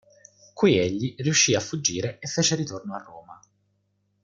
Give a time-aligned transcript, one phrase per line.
[0.55, 3.39] Qui egli riuscì a fuggire e fece ritorno a Roma.